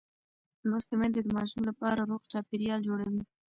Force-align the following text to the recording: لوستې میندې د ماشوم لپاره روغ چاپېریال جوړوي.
لوستې 0.69 0.95
میندې 0.99 1.21
د 1.23 1.29
ماشوم 1.37 1.63
لپاره 1.69 2.07
روغ 2.09 2.21
چاپېریال 2.31 2.79
جوړوي. 2.87 3.23